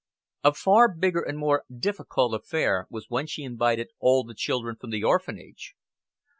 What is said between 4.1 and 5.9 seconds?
the children from the Orphanage.